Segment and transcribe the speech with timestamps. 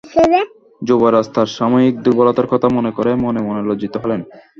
[0.81, 4.21] যুবরাজ তার সাময়িক দুর্বলতার কথা মনে করে মনে মনে লজ্জিত হলেন।